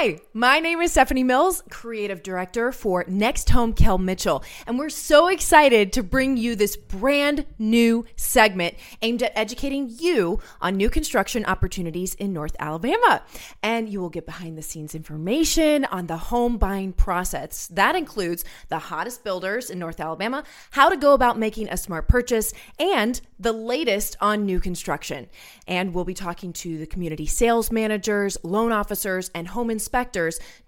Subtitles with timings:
[0.00, 4.90] Hi, my name is Stephanie Mills, creative director for Next Home Kel Mitchell, and we're
[4.90, 10.88] so excited to bring you this brand new segment aimed at educating you on new
[10.88, 13.24] construction opportunities in North Alabama.
[13.60, 17.66] And you will get behind the scenes information on the home buying process.
[17.66, 22.06] That includes the hottest builders in North Alabama, how to go about making a smart
[22.06, 25.28] purchase, and the latest on new construction.
[25.66, 29.87] And we'll be talking to the community sales managers, loan officers, and home inspectors,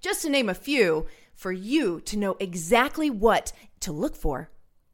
[0.01, 4.51] just to name a few, for you to know exactly what to look for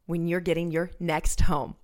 [0.06, 1.74] when you're getting your next home.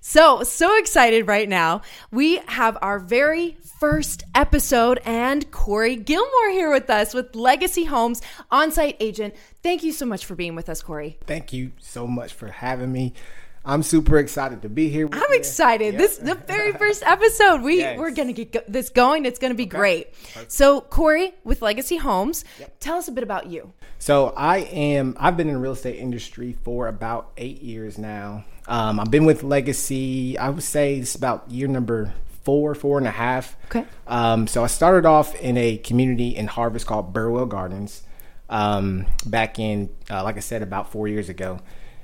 [0.00, 1.82] So, so excited right now.
[2.12, 8.22] We have our very first episode and Corey Gilmore here with us with Legacy Homes
[8.50, 9.34] on site agent.
[9.62, 11.18] Thank you so much for being with us, Corey.
[11.26, 13.14] Thank you so much for having me.
[13.66, 15.08] I'm super excited to be here.
[15.10, 15.36] I'm you.
[15.36, 15.96] excited.
[15.96, 17.62] This the very first episode.
[17.62, 17.98] We yes.
[17.98, 19.24] we're gonna get go- this going.
[19.24, 19.76] It's gonna be okay.
[19.76, 20.12] great.
[20.12, 20.52] Perfect.
[20.52, 22.76] So Corey with Legacy Homes, yep.
[22.78, 23.72] tell us a bit about you.
[23.98, 25.16] So I am.
[25.18, 28.44] I've been in the real estate industry for about eight years now.
[28.68, 30.36] Um, I've been with Legacy.
[30.36, 33.56] I would say it's about year number four, four and a half.
[33.66, 33.86] Okay.
[34.06, 38.02] Um, so I started off in a community in Harvest called Burwell Gardens.
[38.50, 41.60] Um, back in, uh, like I said, about four years ago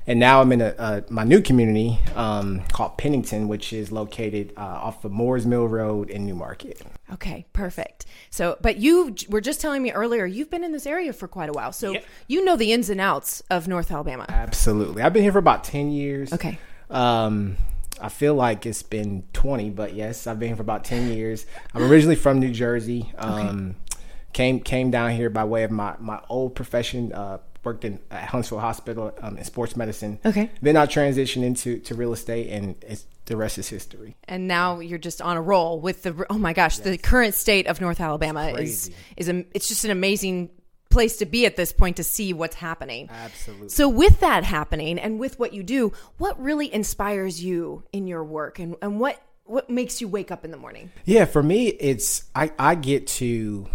[0.07, 4.53] and now I'm in a, a my new community um, called Pennington, which is located
[4.57, 6.83] uh, off of Moores Mill Road in New Market.
[7.13, 8.07] Okay, perfect.
[8.31, 11.49] So, but you were just telling me earlier you've been in this area for quite
[11.49, 12.05] a while, so yep.
[12.29, 14.27] you know the ins and outs of North Alabama.
[14.29, 16.33] Absolutely, I've been here for about ten years.
[16.33, 16.59] Okay.
[16.89, 17.57] Um,
[18.01, 21.47] I feel like it's been 20, but yes, I've been here for about 10 years.
[21.75, 23.13] I'm originally from New Jersey.
[23.19, 23.97] Um, okay.
[24.33, 28.29] Came came down here by way of my, my old profession, uh, worked in at
[28.29, 30.19] Huntsville Hospital um, in sports medicine.
[30.25, 30.51] Okay.
[30.63, 34.17] Then I transitioned into to real estate, and it's the rest is history.
[34.25, 36.85] And now you're just on a roll with the oh my gosh, yes.
[36.85, 40.51] the current state of North Alabama is is a, it's just an amazing
[40.91, 43.09] place to be at this point to see what's happening.
[43.11, 43.69] Absolutely.
[43.69, 48.25] So with that happening and with what you do, what really inspires you in your
[48.25, 50.91] work and, and what what makes you wake up in the morning?
[51.05, 53.69] Yeah, for me it's I, I get to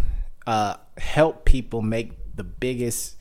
[0.46, 3.15] uh, help people make the biggest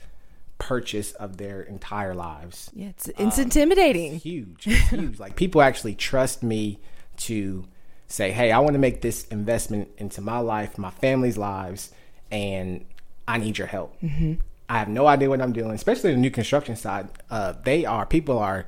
[0.57, 2.71] purchase of their entire lives.
[2.73, 4.15] Yeah, it's it's um, intimidating.
[4.15, 4.67] It's huge.
[4.67, 5.19] It's huge.
[5.19, 6.79] like people actually trust me
[7.17, 7.65] to
[8.07, 11.91] say, "Hey, I want to make this investment into my life, my family's lives,
[12.31, 12.85] and
[13.27, 14.35] I need your help." Mm-hmm.
[14.67, 17.09] I have no idea what I'm doing, especially the new construction side.
[17.29, 18.65] Uh, they are people are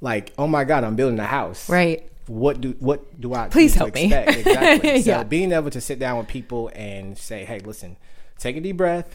[0.00, 2.08] like, "Oh my god, I'm building a house." Right.
[2.26, 4.12] What do what do I please help me?
[4.14, 5.02] Exactly.
[5.02, 7.96] so being able to sit down with people and say, "Hey, listen,
[8.38, 9.08] take a deep breath.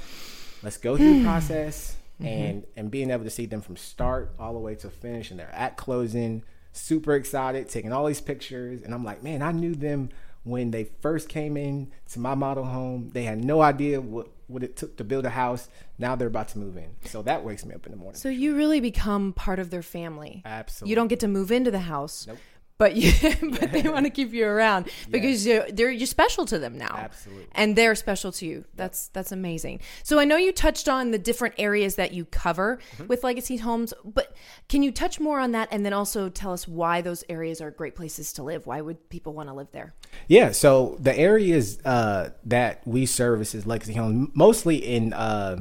[0.64, 2.28] Let's go through the process mm-hmm.
[2.28, 5.40] and and being able to see them from start all the way to finish, and
[5.40, 9.76] they're at closing, super excited, taking all these pictures, and I'm like, man, I knew
[9.76, 10.10] them
[10.44, 13.10] when they first came in to my model home.
[13.14, 15.68] They had no idea what what it took to build a house.
[16.00, 16.96] Now they're about to move in.
[17.04, 18.18] So that wakes me up in the morning.
[18.18, 20.42] So you really become part of their family.
[20.46, 20.90] Absolutely.
[20.90, 22.28] You don't get to move into the house.
[22.28, 22.38] Nope
[22.78, 23.12] but you
[23.60, 25.68] but they want to keep you around because yes.
[25.68, 26.96] you're they're you're special to them now.
[26.96, 27.48] Absolutely.
[27.54, 28.66] And they're special to you.
[28.76, 29.82] That's that's amazing.
[30.04, 33.08] So i know you touched on the different areas that you cover mm-hmm.
[33.08, 34.36] with legacy homes but
[34.70, 37.72] can you touch more on that and then also tell us why those areas are
[37.72, 38.68] great places to live?
[38.68, 39.94] Why would people want to live there?
[40.28, 45.58] Yeah so the areas uh, that we service is legacy homes mostly in uh,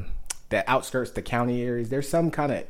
[0.48, 1.88] the outskirts the county areas.
[1.88, 2.64] There's some kind of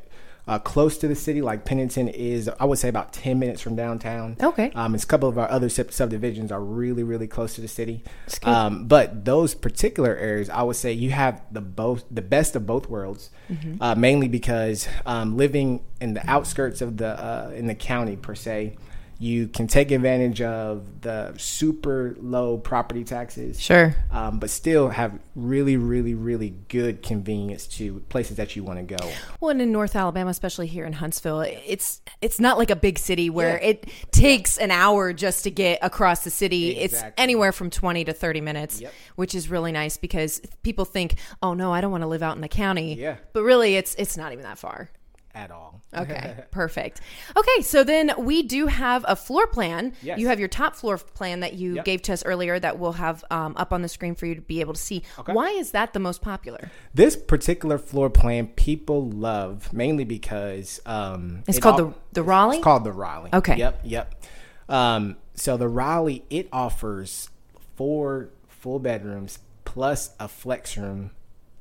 [0.46, 1.42] uh, close to the city.
[1.42, 4.36] Like Pennington is, I would say, about ten minutes from downtown.
[4.40, 4.70] Okay.
[4.74, 7.68] Um, it's a couple of our other sub- subdivisions are really, really close to the
[7.68, 8.04] city.
[8.42, 12.66] Um, but those particular areas, I would say, you have the both the best of
[12.66, 13.30] both worlds.
[13.50, 13.80] Mm-hmm.
[13.80, 18.34] Uh, mainly because um, living in the outskirts of the uh, in the county per
[18.34, 18.76] se
[19.18, 23.60] you can take advantage of the super low property taxes.
[23.60, 23.94] Sure.
[24.10, 28.96] Um, but still have really, really, really good convenience to places that you want to
[28.96, 29.10] go.
[29.40, 32.98] Well, and in North Alabama, especially here in Huntsville, it's it's not like a big
[32.98, 33.68] city where yeah.
[33.68, 34.64] it takes yeah.
[34.64, 36.78] an hour just to get across the city.
[36.78, 37.08] Exactly.
[37.08, 38.92] It's anywhere from 20 to 30 minutes, yep.
[39.14, 42.36] which is really nice because people think, oh, no, I don't want to live out
[42.36, 42.94] in the county.
[42.94, 43.16] Yeah.
[43.32, 44.90] But really, it's it's not even that far
[45.36, 45.82] at all.
[45.94, 47.00] Okay, perfect.
[47.36, 49.92] Okay, so then we do have a floor plan.
[50.02, 50.18] Yes.
[50.18, 51.84] You have your top floor plan that you yep.
[51.84, 54.40] gave to us earlier that we'll have um, up on the screen for you to
[54.40, 55.02] be able to see.
[55.18, 55.32] Okay.
[55.32, 56.70] Why is that the most popular?
[56.94, 62.22] This particular floor plan people love mainly because um, it's it called all, the the
[62.22, 62.56] Raleigh.
[62.56, 63.30] It's called the Raleigh.
[63.32, 63.56] Okay.
[63.56, 63.80] Yep.
[63.84, 64.24] Yep.
[64.68, 67.28] Um, so the Raleigh it offers
[67.76, 71.10] four full bedrooms plus a flex room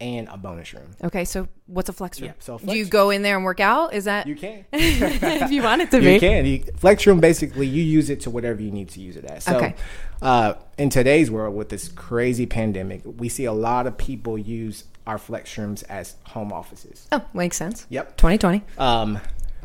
[0.02, 0.92] and a bonus room.
[1.04, 2.30] Okay, so what's a flex room?
[2.30, 3.94] Yeah, so Do you flex- go in there and work out?
[3.94, 4.66] Is that You can.
[4.74, 6.14] if you want it to be.
[6.14, 6.46] You can.
[6.46, 9.44] You, flex room basically you use it to whatever you need to use it at.
[9.44, 9.76] So Okay.
[10.22, 14.84] uh, in today's world with this crazy pandemic, we see a lot of people use
[15.08, 17.08] our flex rooms as home offices.
[17.12, 17.86] Oh, makes sense.
[17.90, 18.18] Yep.
[18.18, 18.64] 2020.
[18.78, 19.20] Um,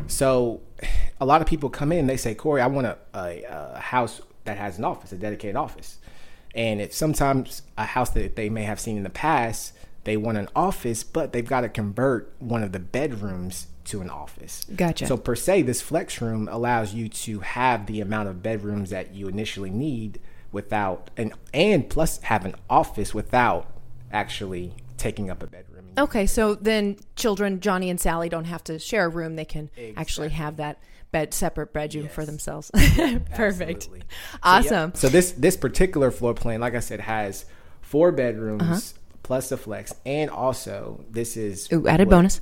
[0.06, 0.61] so
[1.21, 3.43] a lot of people come in, they say, Corey, I want a, a,
[3.75, 5.99] a house that has an office, a dedicated office.
[6.55, 9.73] And it's sometimes a house that they may have seen in the past,
[10.05, 14.11] they want an office, but they've got to convert one of the bedrooms to an
[14.11, 14.64] office.
[14.76, 15.06] Gotcha.
[15.06, 19.14] So per se, this flex room allows you to have the amount of bedrooms that
[19.14, 20.20] you initially need
[20.52, 23.69] without and and plus have an office without
[24.12, 25.87] actually taking up a bedroom.
[25.99, 29.37] Okay, so then children, Johnny and Sally, don't have to share a room.
[29.37, 30.79] They can actually have that
[31.11, 32.70] bed separate bedroom for themselves.
[33.35, 33.88] Perfect.
[33.88, 34.00] Absolutely.
[34.00, 34.38] So, yeah.
[34.43, 34.94] Awesome.
[34.94, 37.44] So this this particular floor plan, like I said, has
[37.81, 39.00] four bedrooms Uh-huh.
[39.31, 42.41] Plus the flex, and also this is Ooh, added what- bonus.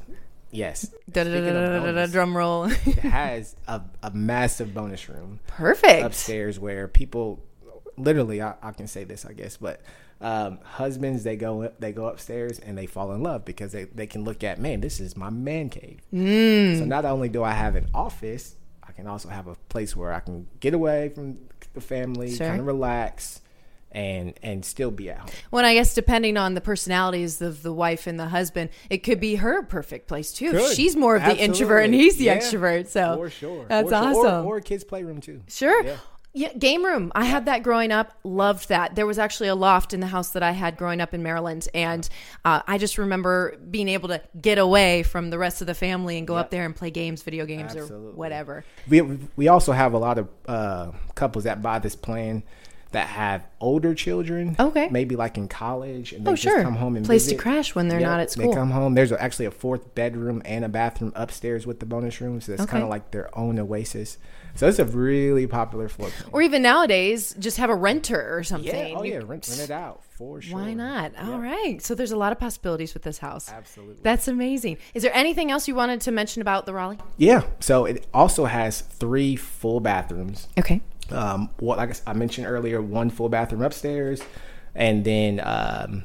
[0.51, 2.65] Yes, Da, da, da, bonus, drum roll.
[2.65, 6.03] it has a, a massive bonus room Perfect.
[6.07, 7.45] upstairs where people
[7.99, 9.83] literally I, I can say this I guess but
[10.23, 13.85] um, husbands they go up, they go upstairs and they fall in love because they,
[13.85, 16.79] they can look at man this is my man cave Mm.
[16.79, 20.15] so not only do I have an office I can also have a place where
[20.15, 21.37] I can get away from
[21.75, 22.47] the family Sure.
[22.49, 23.43] kind of relax
[23.93, 27.73] and and still be at home Well, I guess depending on the personalities of the
[27.73, 30.51] wife and the husband, it could be her perfect place too.
[30.53, 30.75] Could.
[30.77, 32.37] She's more of the introvert and he's the Yeah.
[32.39, 32.89] extrovert.
[32.89, 34.05] So for sure that's For sure.
[34.27, 34.47] awesome.
[34.47, 35.83] or, or a kids playroom too Sure.
[35.85, 35.97] Yeah.
[36.35, 36.53] Yeah.
[36.53, 37.11] game room.
[37.15, 38.13] I had that growing up.
[38.23, 38.95] Loved that.
[38.95, 41.67] There was actually a loft in the house that I had growing up in Maryland,
[41.75, 42.07] and
[42.45, 46.19] uh, I just remember being able to get away from the rest of the family
[46.19, 48.63] and go up there and play games, video games, or whatever.
[48.89, 49.01] we
[49.37, 52.43] we also have a lot of uh, couples that buy this plan
[52.93, 54.57] that have older children.
[54.59, 54.89] Okay.
[54.91, 56.63] maybe like in college, and they Oh, just sure.
[56.63, 58.51] come home and Place to crash when they're Yep, not at school.
[58.51, 58.95] They come home.
[58.95, 62.63] There's actually a fourth bedroom and a bathroom upstairs with the bonus room, so it's
[62.63, 62.71] Okay.
[62.73, 64.17] kind of like their own oasis.
[64.55, 66.31] So it's a really popular floor plan.
[66.33, 68.69] Or even nowadays, just have a renter or something.
[68.75, 70.59] yeah, oh You- yeah, rent, rent it out for sure.
[70.59, 71.13] Why not?
[71.15, 71.31] Yeah.
[71.31, 71.81] All right.
[71.83, 73.51] So there's a lot of possibilities with this house.
[73.53, 73.99] Absolutely.
[74.03, 74.79] That's amazing.
[74.95, 76.99] Is there anything else you wanted to mention about the Raleigh?
[77.19, 80.49] Yeah, so it also has three full bathrooms.
[80.59, 80.81] Okay.
[81.11, 84.21] Um, what like I mentioned earlier, one full bathroom upstairs,
[84.75, 86.05] and then um,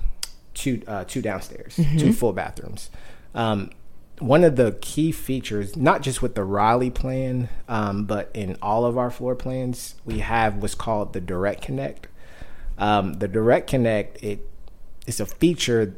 [0.54, 2.90] two uh, two downstairs, two full bathrooms.
[3.36, 3.72] Um,
[4.20, 8.86] one of the key features, not just with the Raleigh plan, um, but in all
[8.86, 12.08] of our floor plans, we have what's called the Direct Connect.
[12.78, 14.48] Um, the Direct Connect it
[15.08, 15.96] is a feature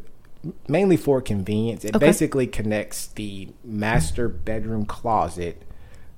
[0.68, 1.84] mainly for convenience.
[1.84, 2.06] It Okay.
[2.06, 5.62] basically connects the master bedroom closet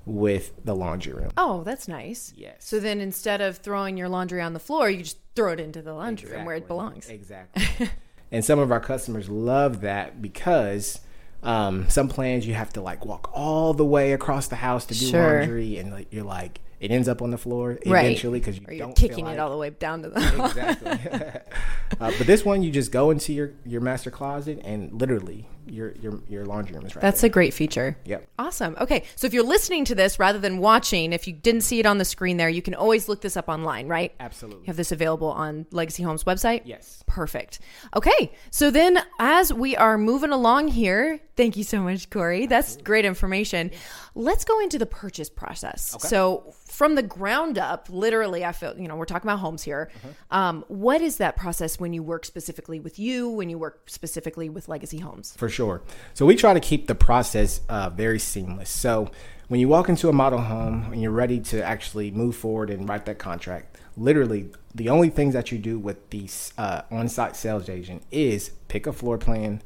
[0.08, 1.32] with the laundry room.
[1.38, 2.34] Oh, that's nice.
[2.36, 2.56] Yes.
[2.60, 5.82] So then instead of throwing your laundry on the floor, you just throw it into
[5.82, 7.10] the laundry room where it belongs.
[7.10, 7.90] Exactly.
[8.32, 11.02] and some of our customers love that because
[11.44, 14.94] um, some plans you have to like walk all the way across the house to
[14.98, 15.40] do Sure.
[15.40, 18.78] laundry, and like, you're like it ends up on the floor eventually because you you're
[18.78, 20.46] don't kicking feel it all the way down to the.
[20.46, 20.90] exactly.
[22.00, 25.94] uh, but this one, you just go into your your master closet and literally your
[25.96, 27.02] your your laundry room is right.
[27.02, 27.30] That's there.
[27.30, 27.98] a great feature.
[28.06, 28.28] Yep.
[28.40, 28.76] Awesome.
[28.80, 29.04] Okay.
[29.16, 31.98] So if you're listening to this rather than watching, if you didn't see it on
[31.98, 34.14] the screen there, you can always look this up online, right?
[34.20, 34.62] absolutely.
[34.62, 36.62] You have this available on Legacy Homes website?
[36.66, 37.04] Yes.
[37.08, 37.60] Perfect.
[37.96, 38.34] Okay.
[38.52, 42.46] So then as we are moving along here, thank you so much, Corey.
[42.46, 43.72] That's great information.
[44.16, 45.96] Let's go into the purchase process.
[46.00, 49.90] So from the ground up, literally, I feel, you know, we're talking about homes here.
[50.32, 54.50] Um, what is that process when you work specifically with you, when you work specifically
[54.50, 55.36] with Legacy Homes?
[55.38, 55.82] For sure.
[56.14, 58.70] So we try to keep the process uh, very seamless.
[58.70, 59.10] So
[59.50, 62.88] when you walk into a model home and you're ready to actually move forward and
[62.90, 64.42] write that contract, literally
[64.76, 68.94] the only things that you do with the uh, on-site sales agent is pick a
[68.94, 69.62] floor plan,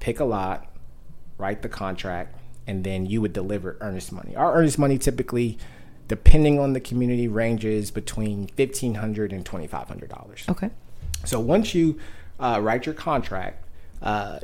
[0.00, 0.58] pick a lot,
[1.38, 2.30] write the contract,
[2.66, 4.34] and then you would deliver earnest money.
[4.34, 5.58] Our earnest money typically,
[6.08, 10.44] depending on the community, ranges between fifteen hundred and twenty-five hundred dollars.
[10.48, 10.70] Okay.
[11.24, 11.98] So once you
[12.40, 13.56] uh, write your contract,
[14.00, 14.38] uh,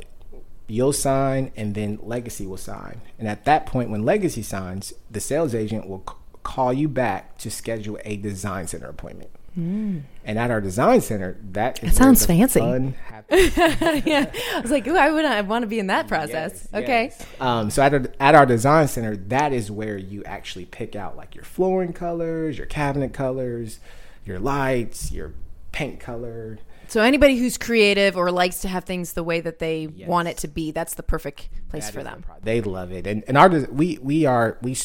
[0.67, 3.01] you'll sign, and then Legacy will sign.
[3.19, 7.37] And at that point, when Legacy signs, the sales agent will c- call you back
[7.39, 9.29] to schedule a design center appointment.
[9.55, 12.59] And at our design center, that is That sounds fancy.
[12.59, 12.95] Fun
[13.29, 14.31] yeah.
[14.55, 16.67] I was like, ooh, I would I want to be in that process.
[16.73, 17.03] Yes, okay.
[17.03, 17.25] yes.
[17.39, 21.15] Um, so at our, at our design center, that is where you actually pick out
[21.15, 23.79] like your flooring colors, your cabinet colors,
[24.25, 25.33] your lights, your
[25.71, 26.57] paint color.
[26.93, 30.37] So anybody who's creative or likes to have things the way that they want it
[30.37, 32.23] to be, that's the perfect place That for them.
[32.39, 34.77] the They love it, and and our we we are we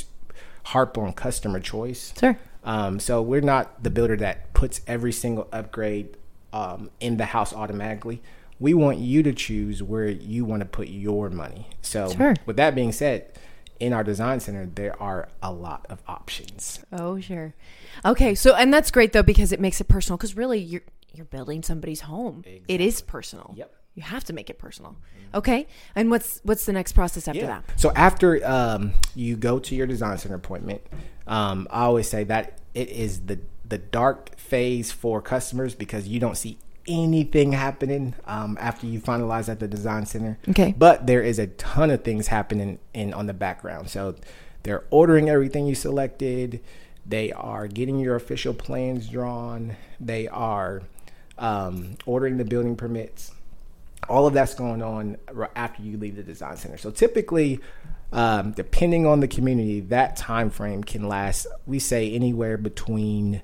[0.65, 2.15] harp on customer choice.
[2.19, 2.39] Sure.
[2.65, 6.17] Um, so we're not the builder that puts every single upgrade
[6.55, 8.23] um, in the house automatically.
[8.59, 11.69] we want you to choose where you want to put your money.
[11.83, 12.35] So, Sure.
[12.47, 13.31] with that being said,
[13.81, 16.81] in our design center, there are a lot of options.
[16.93, 17.55] Oh, sure.
[18.05, 20.83] Okay, so and that's great though because it makes it personal because really you're
[21.13, 22.45] you're building somebody's home.
[22.69, 23.55] It is personal.
[23.57, 23.75] Yep.
[23.95, 24.97] You have to make it personal.
[25.35, 25.67] Okay.
[25.95, 27.65] And what's what's the next process after that?
[27.77, 30.83] So after um, you go to your design center appointment,
[31.27, 36.21] um, I always say that it is the the dark phase for customers because you
[36.21, 40.39] don't see anything happening um, after you finalize at the design center.
[40.49, 40.75] Okay.
[40.77, 43.91] But there is a ton of things happening in on the background.
[43.91, 44.17] So
[44.63, 46.61] they're ordering everything you selected.
[47.07, 49.77] They are getting your official plans drawn.
[50.01, 50.83] They are
[51.39, 53.33] um, ordering the building permits
[54.09, 55.17] all of that's going on
[55.55, 56.79] after you leave the design center.
[56.79, 57.61] So typically,
[58.13, 61.47] um, depending on the community, that time frame can last.
[61.67, 63.43] We say anywhere between,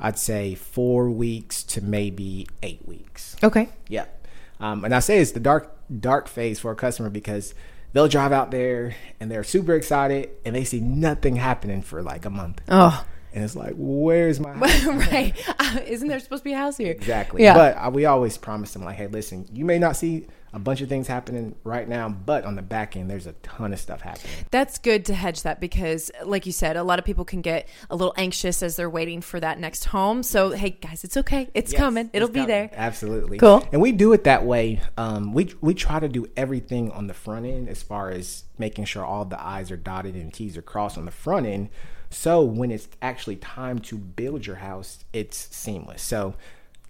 [0.00, 3.36] I'd say, four weeks to maybe eight weeks.
[3.42, 3.68] Okay.
[3.88, 4.06] Yeah,
[4.60, 7.54] um, and I say it's the dark dark phase for a customer because
[7.92, 12.24] they'll drive out there and they're super excited and they see nothing happening for like
[12.24, 12.60] a month.
[12.68, 13.04] Oh.
[13.32, 14.84] And it's like, where's my house?
[14.86, 15.34] right.
[15.60, 16.90] Uh, isn't there supposed to be a house here?
[16.90, 17.42] Exactly.
[17.44, 17.54] Yeah.
[17.54, 20.80] But uh, we always promise them, like, hey, listen, you may not see a bunch
[20.80, 24.00] of things happening right now, but on the back end, there's a ton of stuff
[24.00, 24.32] happening.
[24.50, 27.68] That's good to hedge that because, like you said, a lot of people can get
[27.88, 30.24] a little anxious as they're waiting for that next home.
[30.24, 31.48] So, hey, guys, it's okay.
[31.54, 32.10] It's Yes, coming.
[32.12, 32.48] It'll it's be coming.
[32.48, 32.70] there.
[32.72, 33.38] Absolutely.
[33.38, 33.64] Cool.
[33.70, 34.80] And we do it that way.
[34.96, 38.86] Um, we we try to do everything on the front end as far as making
[38.86, 41.68] sure all the I's are dotted and T's are crossed on the front end.
[42.10, 46.02] So when it's actually time to build your house, it's seamless.
[46.02, 46.34] So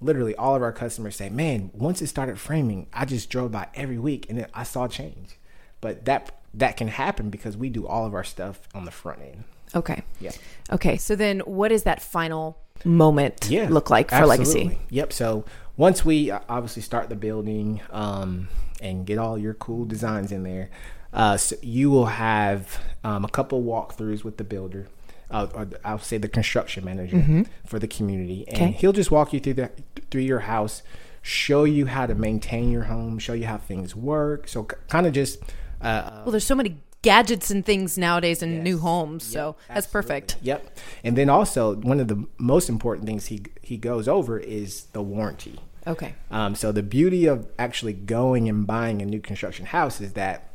[0.01, 3.69] literally all of our customers say, Man, once it started framing, I just drove by
[3.75, 5.37] every week and then I saw change.
[5.81, 9.21] But that that can happen because we do all of our stuff on the front
[9.23, 9.45] end.
[9.75, 10.03] Okay.
[10.21, 10.33] Yeah.
[10.73, 10.97] Okay.
[10.97, 14.63] So then, what is that final moment look like for Legacy?
[14.63, 14.79] absolutely.
[14.91, 15.13] Yep.
[15.13, 15.45] So
[15.77, 18.49] once we uh, obviously start the building um,
[18.81, 20.71] and get all your cool designs in there,
[21.13, 24.89] uh, so you will have um, a couple walkthroughs with the builder.
[25.31, 28.65] Uh, I'll say the construction manager for the community, and Mm-hmm.
[28.65, 28.73] Okay.
[28.73, 29.71] he'll just walk you through the
[30.11, 30.83] through your house,
[31.23, 34.49] show you how to maintain your home, show you how things work.
[34.49, 35.39] So kind of just
[35.81, 40.37] uh, Well, there's so many gadgets and things nowadays in new homes, so that's perfect.
[40.43, 40.79] Yep.
[41.05, 45.01] And then also one of the most important things he he goes over is the
[45.03, 45.59] warranty.
[45.87, 46.15] Okay.
[46.31, 50.50] Um, so the beauty of actually going and buying a new construction house is that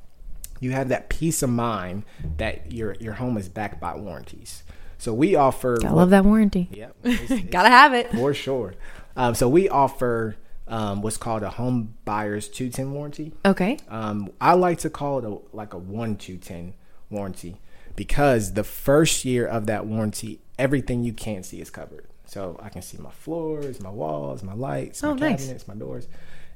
[0.59, 2.03] you have that peace of mind
[2.37, 4.63] that your your home is backed by warranties.
[4.97, 5.77] So we offer.
[5.85, 6.69] I love that warranty.
[6.71, 6.95] Yep.
[7.03, 8.11] It's Gotta have it.
[8.11, 8.73] for sure.
[9.17, 13.33] Um, so we offer um, what's called a home buyer's two ten warranty.
[13.45, 13.77] Okay.
[13.89, 16.73] Um, I like to call it a, like a one two ten
[17.09, 17.57] warranty
[17.95, 22.05] because the first year of that warranty, everything you can't see is covered.
[22.25, 25.41] So I can see my floors, my walls, my lights, my Oh, nice.
[25.41, 26.07] cabinets, my doors,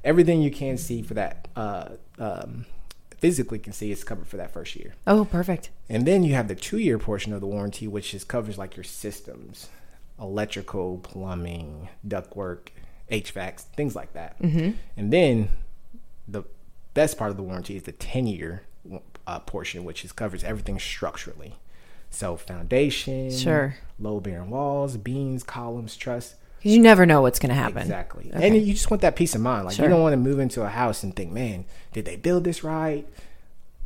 [0.02, 2.66] everything you can see for that uh, um,
[3.20, 4.94] physically can see is covered for that first year.
[5.06, 5.70] Oh, perfect.
[5.88, 8.76] And then you have the two year portion of the warranty, which is covers like
[8.76, 9.68] your systems,
[10.18, 12.68] electrical, plumbing, ductwork,
[13.10, 14.40] HVACs, things like that.
[14.40, 14.70] Mm-hmm.
[14.96, 15.50] And then
[16.26, 16.44] the
[16.94, 18.62] best part of the warranty is the 10 year
[19.26, 21.56] uh, portion, which is covers everything structurally.
[22.10, 23.76] So foundation, Sure.
[23.98, 26.34] load bearing walls, beams, columns, truss.
[26.60, 27.82] Because you never know what's going to happen.
[27.82, 28.30] Exactly.
[28.32, 29.64] And you just want that peace of mind.
[29.64, 29.86] Like Sure.
[29.86, 32.62] you don't want to move into a house and think, man, did they build this
[32.62, 33.06] right?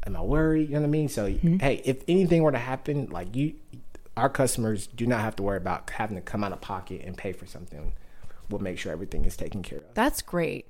[0.06, 0.68] Am I worried?
[0.68, 1.08] You know what I mean?
[1.08, 1.58] So Mm-hmm.
[1.58, 3.54] hey, if anything were to happen, like you
[4.16, 7.16] our customers do not have to worry about having to come out of pocket and
[7.16, 7.92] pay for something.
[8.48, 9.94] We'll make sure everything is taken care of.
[9.94, 10.66] That's great.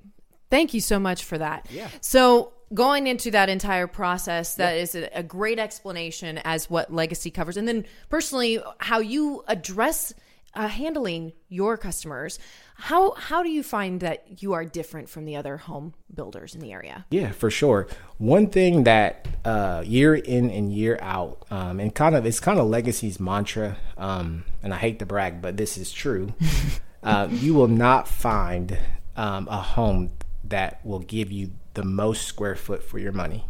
[0.51, 1.67] Thank you so much for that.
[1.71, 1.89] Yeah.
[2.01, 7.31] So going into that entire process, that is a, a great explanation as what legacy
[7.31, 10.15] covers, and then personally how you address
[10.55, 12.39] uh, handling your customers.
[12.77, 16.61] How how do you find that you are different from the other home builders in
[16.61, 17.07] the area?
[17.11, 17.87] Yeah, for sure.
[18.19, 22.59] One thing that uh, year in and year out, um, and kind of it's kind
[22.59, 26.35] of Legacy's mantra, um, and I hate to brag, but this is true.
[27.03, 28.79] uh, you will not find
[29.17, 30.13] um, a home
[30.45, 33.45] that will give you the most square foot for your money.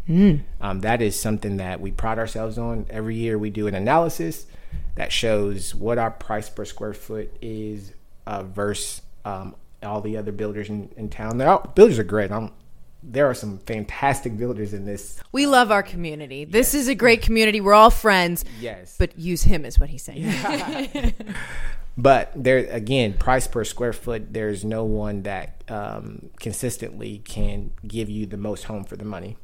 [0.61, 2.87] Um, that is something that we pride ourselves on.
[2.89, 4.47] Every year we do an analysis
[4.95, 7.93] that shows what our price per square foot is
[8.25, 11.41] uh, versus um, all the other builders in, in town.
[11.41, 12.31] All, builders are great.
[12.31, 12.51] I'm,
[13.03, 15.21] there are some fantastic builders in this.
[15.31, 16.45] We love our community.
[16.45, 17.61] This is a great community.
[17.61, 18.45] We're all friends.
[18.59, 18.95] Yes.
[18.97, 21.13] But use him is what he's saying.
[21.97, 24.33] But there again, price per square foot.
[24.33, 29.37] There's no one that um, consistently can give you the most home for the money.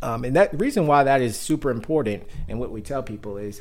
[0.00, 3.60] Um, and that reason why that is super important, and what we tell people is,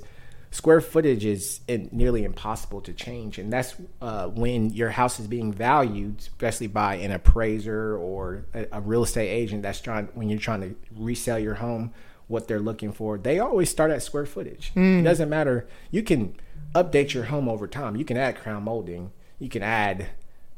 [0.51, 5.53] square footage is nearly impossible to change, and that's uh, when your house is being
[5.53, 10.39] valued, especially by an appraiser or a, a, real estate agent that's trying when you're
[10.39, 11.93] trying to resell your home.
[12.27, 14.71] What they're looking for, they always start at square footage.
[14.75, 14.99] Mm.
[14.99, 15.67] It doesn't matter.
[15.89, 16.35] You can
[16.75, 17.95] update your home over time.
[17.95, 19.11] You can add crown molding.
[19.39, 20.09] You can add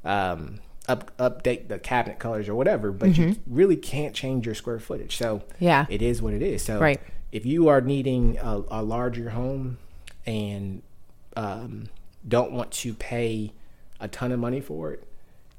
[0.04, 3.30] um, up, update the cabinet colors or whatever, but mm-hmm.
[3.30, 5.16] you really can't change your square footage.
[5.16, 6.62] So yeah, it is what it is.
[6.64, 7.00] So right.
[7.32, 9.78] If you are needing a, a larger home
[10.26, 10.82] and
[11.36, 11.90] um,
[12.28, 13.54] don't want to pay
[14.00, 15.08] a ton of money for it,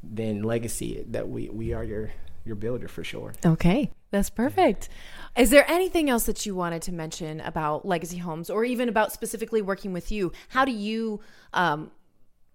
[0.02, 2.10] then Legacy that we we are your
[2.44, 3.32] your builder for sure.
[3.44, 3.90] Okay.
[4.10, 4.90] That's perfect.
[5.38, 9.10] Is there anything else that you wanted to mention about Legacy Homes or even about
[9.10, 10.32] specifically working with you?
[10.50, 11.20] How do you
[11.54, 11.90] um,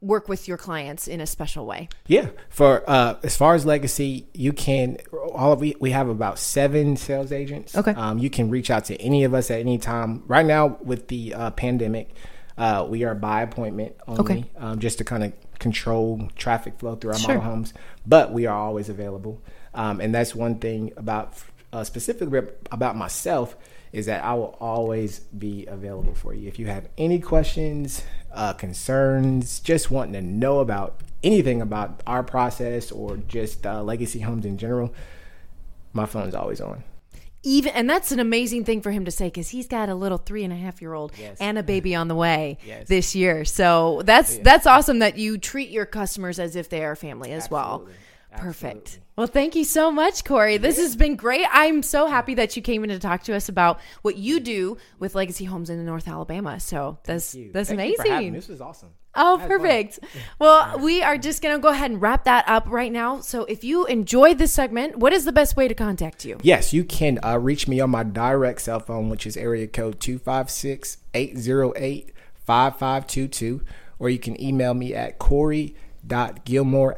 [0.01, 1.89] work with your clients in a special way?
[2.07, 4.97] Yeah, for uh, as far as legacy, you can
[5.33, 7.75] all of we we have about seven sales agents.
[7.75, 10.23] Okay, um, you can reach out to any of us at any time.
[10.27, 12.15] Right now, with the uh, pandemic,
[12.57, 14.45] uh, we are by appointment only, okay.
[14.57, 17.35] um, just to kind of control traffic flow through our sure.
[17.35, 17.73] model homes.
[18.05, 19.41] But we are always available,
[19.73, 21.33] um, and that's one thing about
[21.73, 23.55] uh, specifically about myself
[23.93, 26.47] is that I will always be available for you.
[26.47, 28.03] If you have any questions,
[28.37, 34.19] uh, concerns, just wanting to know about anything about our process or just uh, legacy
[34.19, 34.93] homes in general,
[35.91, 36.83] my phone's always on.
[37.43, 40.17] Even and that's an amazing thing for him to say because he's got a little
[40.17, 41.37] three and a half year old yes.
[41.39, 42.87] and a baby on the way yes.
[42.87, 43.45] this year.
[43.45, 44.43] So that's yeah.
[44.43, 47.85] that's awesome that you treat your customers as if they are family as Absolutely.
[47.85, 47.95] well.
[48.37, 48.99] Perfect.
[49.17, 50.57] Well, thank you so much, Corey.
[50.57, 51.45] This has been great.
[51.51, 54.77] I'm so happy that you came in to talk to us about what you do
[54.99, 56.59] with Legacy Homes in North Alabama.
[56.59, 58.33] So that's that's thank amazing.
[58.33, 58.89] This was awesome.
[59.15, 59.99] Oh, perfect.
[60.39, 63.21] Well, we are just going to go ahead and wrap that up right now.
[63.21, 66.37] So, if you enjoyed this segment, what is the best way to contact you?
[66.43, 69.99] Yes, you can uh, reach me on my direct cell phone, which is area code
[69.99, 73.63] 256 808 5522,
[73.97, 75.75] or you can email me at Corey
[76.09, 76.95] at gilmore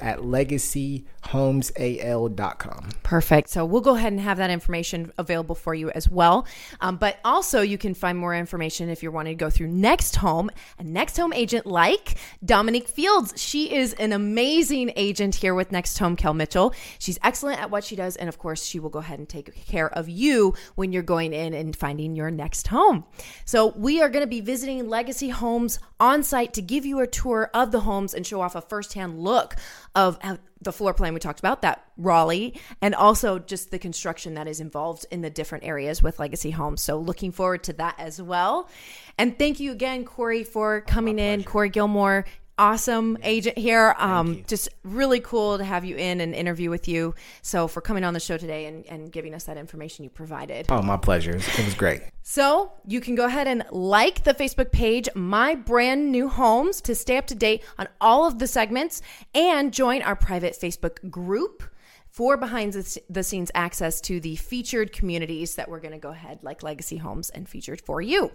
[1.23, 3.49] at legacyhomesal.com perfect.
[3.49, 6.45] So we'll go ahead and have that information available for you as well.
[6.81, 10.15] Um, but also you can find more information if you're wanting to go through next
[10.17, 13.33] home a next home agent like dominique fields.
[13.41, 16.73] She is an amazing agent here with next home kel mitchell.
[16.99, 19.65] She's excellent at what she does and of course she will go ahead and take
[19.65, 23.05] care of you when you're going in and finding your next home.
[23.45, 27.07] So we are going to be visiting legacy homes on site to give you a
[27.07, 29.55] tour of the homes and show off a first firsthand look
[29.93, 30.17] of
[30.61, 34.59] the floor plan we talked about, that Raleigh, and also just the construction that is
[34.59, 36.81] involved in the different areas with Legacy Homes.
[36.81, 38.69] So looking forward to that as well.
[39.17, 41.43] And thank you again, Corey, for coming in.
[41.43, 42.25] Corey Gilmore,
[42.59, 43.95] awesome agent here.
[43.97, 47.15] Um, just really cool to have you in and interview with you.
[47.41, 50.67] So for coming on the show today and, and giving us that information you provided.
[50.69, 51.37] Oh, my pleasure.
[51.37, 52.01] It was great.
[52.21, 56.93] So you can go ahead and like the Facebook page, My Brand New Homes, to
[56.93, 59.01] stay up to date on all of the segments
[59.33, 61.63] and join our private Facebook group
[62.09, 62.73] for behind
[63.09, 66.97] the scenes access to the featured communities that we're going to go ahead, like Legacy
[66.97, 68.31] Homes, and featured for you.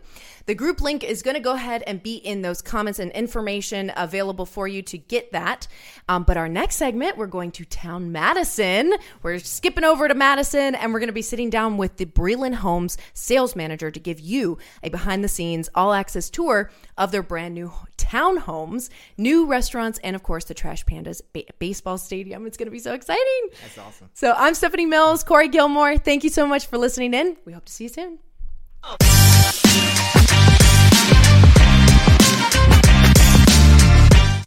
[0.47, 3.93] The group link is going to go ahead and be in those comments and information
[3.97, 5.67] available for you to get that.
[6.09, 8.95] Um, but our next segment, we're going to Town Madison.
[9.23, 12.55] We're skipping over to Madison and we're going to be sitting down with the Breland
[12.55, 17.23] Homes sales manager to give you a behind the scenes, all access tour of their
[17.23, 22.47] brand new townhomes, new restaurants, and of course the Trash Pandas ba- baseball stadium.
[22.47, 23.51] It's going to be so exciting.
[23.64, 24.11] That's awesome.
[24.12, 25.96] So I'm Stephanie Mills, Corey Gilmore.
[25.96, 27.38] Thank you so much for listening in.
[27.46, 28.18] We hope to see you soon.
[28.83, 28.96] Oh.